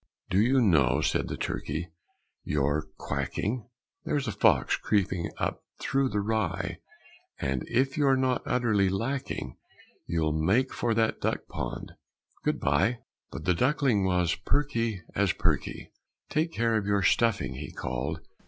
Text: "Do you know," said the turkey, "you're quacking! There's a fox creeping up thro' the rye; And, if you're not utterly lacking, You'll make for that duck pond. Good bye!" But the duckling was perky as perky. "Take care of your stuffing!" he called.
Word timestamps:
"Do 0.31 0.39
you 0.39 0.61
know," 0.61 1.01
said 1.01 1.27
the 1.27 1.37
turkey, 1.37 1.91
"you're 2.43 2.87
quacking! 2.97 3.69
There's 4.03 4.27
a 4.27 4.31
fox 4.31 4.75
creeping 4.75 5.29
up 5.37 5.63
thro' 5.79 6.07
the 6.07 6.21
rye; 6.21 6.79
And, 7.39 7.61
if 7.67 7.97
you're 7.97 8.15
not 8.17 8.41
utterly 8.47 8.89
lacking, 8.89 9.57
You'll 10.07 10.33
make 10.33 10.73
for 10.73 10.95
that 10.95 11.21
duck 11.21 11.45
pond. 11.47 11.91
Good 12.43 12.59
bye!" 12.59 13.01
But 13.31 13.45
the 13.45 13.53
duckling 13.53 14.03
was 14.03 14.33
perky 14.33 15.03
as 15.13 15.33
perky. 15.33 15.91
"Take 16.29 16.51
care 16.51 16.77
of 16.77 16.87
your 16.87 17.03
stuffing!" 17.03 17.53
he 17.53 17.71
called. 17.71 18.21